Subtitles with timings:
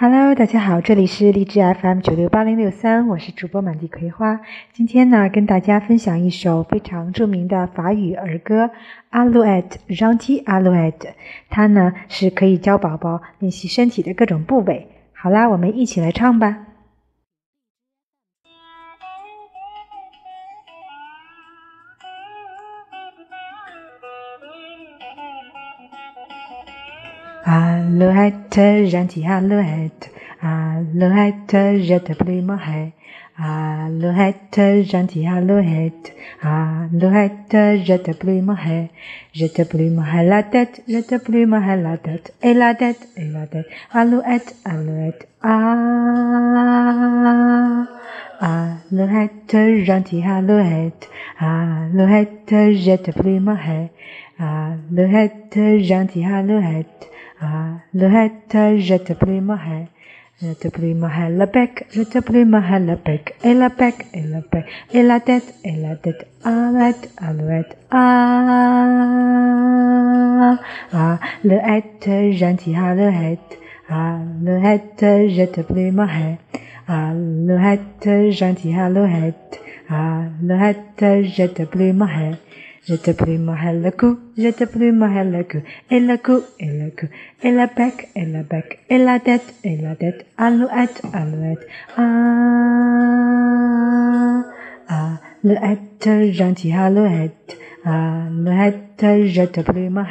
[0.00, 4.38] Hello，大家好，这里是荔枝 FM 九六八零六三，我是主播满地葵花。
[4.72, 8.66] 今天呢，跟大家分享一首非常著名的法语儿歌
[9.10, 11.10] 《Alouette, Ronti, a l o u e t t e
[11.50, 14.86] 它呢是可以教宝宝练习身体的各种部位。
[15.12, 16.67] 好啦，我们一起来唱吧。
[27.50, 30.10] Alouette, gentil alouette,
[30.42, 32.92] alouette, je te haie.
[33.38, 38.90] Alouette, gentil alouette, alouette, je te haie.
[39.32, 41.46] Je te haie la tête, je te haie
[41.82, 43.66] la tête, et la tête, et la tête.
[43.94, 45.86] Alouette, alouette, ah.
[48.42, 51.08] Alouette, gentil alouette,
[51.40, 53.90] alouette, je te haie.
[54.38, 57.08] Alouette, gentil alouette,
[57.40, 59.88] Alouette, je te plie ma haie.
[60.42, 63.54] Je te plie ma haie le bec, je te plie ma haie le bec, et
[63.54, 66.26] le bec, et le bec, et la tête, et la tête.
[66.44, 68.18] Alouette, alouette, ah.
[70.92, 73.58] Alouette, gentil alouette.
[73.88, 76.38] Alouette, je te plie ma haie.
[76.88, 79.60] Alouette, gentil alouette.
[79.88, 82.34] Alouette, je te plie ma haie.
[82.86, 85.58] Je te prie ma le cou, je te prie ma le cou,
[85.90, 87.06] et le cou, et le cou,
[87.42, 91.66] et le bec, et le bec, et la tête, et la tête, alouette, alouette,
[94.88, 100.06] ah, alouette, gentil alouette, alouette, je te prie ma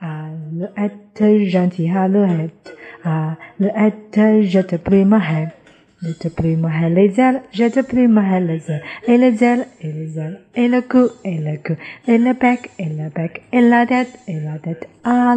[0.00, 5.20] alouette, gentil alouette, alouette, je te prie ma
[6.06, 9.66] je te prie, moi, les ailes, je te prie, moi, les ailes, et les ailes,
[9.80, 11.74] et les ailes, et le cou, et le cou,
[12.06, 15.34] et le bec, et le bec, et la tête, et la tête, ah.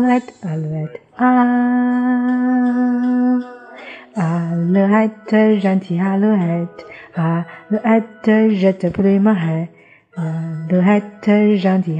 [4.20, 9.36] Alouette, gentil alouette, alouette, je te prie, moi,
[10.18, 12.00] alouette, gentil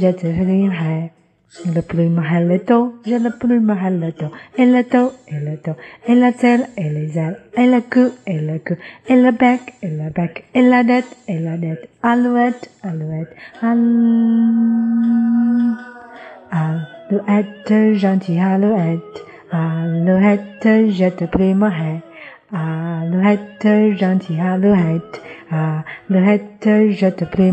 [0.00, 1.15] je te
[1.64, 5.76] le plume le dos, j'ai le plume le dos, et le dos, et le dos,
[6.06, 8.74] et la tête, et les ailes, et le cou, et le cou,
[9.08, 13.34] et le bec, et le bec, et la tête, et la tête, alouette, alouette,
[16.52, 22.02] alouette, gentil alouette, alouette, je te haie,
[22.52, 27.52] alouette, gentil alouette, alouette, je te prie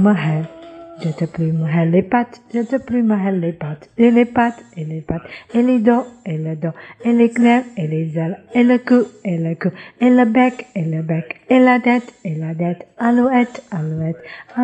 [1.03, 1.11] ma haie.
[1.11, 5.01] Je te plume les pattes, je te plume les pattes, et les pattes, et les
[5.01, 6.71] pattes, et les dos, et le dos,
[7.03, 9.69] et les clairs, et les ailes, et le cou, et le cou,
[9.99, 14.23] et le bec, et le bec, et la tête, et la tête, alouette, alouette,
[14.55, 14.61] ah,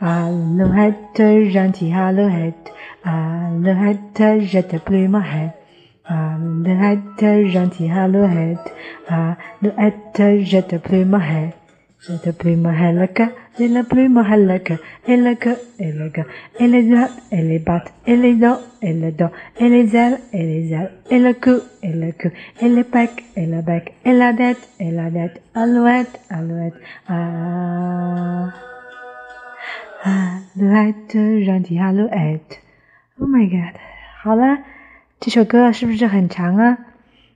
[0.00, 2.72] alouette, gentil alouette,
[3.04, 5.22] alouette, je te plume
[6.06, 8.72] alouette, gentil alouette,
[9.08, 11.20] alouette, je te plume
[12.07, 14.75] je te prie mahallaka, je la prie mahallaka,
[15.07, 15.49] et le que,
[15.79, 16.25] et le gars,
[16.59, 20.19] et les doigts, et les pattes, et les dos, et le dos, et les ailes,
[20.31, 22.29] et les ailes, et le cou, et le cou,
[22.61, 26.75] et le bec, et le bec, et la tête, et la tête, alouette, alouette,
[27.07, 28.51] ah,
[30.03, 32.61] alouette, gentil alouette.
[33.19, 33.73] Oh my god，
[34.21, 34.59] 好了，
[35.19, 36.77] 这首歌是不是很长啊？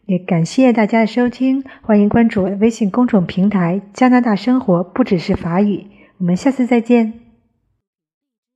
[0.07, 5.87] 也感谢大家的收听，欢迎关注微信公众平台“加拿大生活不只是法语”。
[6.19, 7.24] 我们下次再见。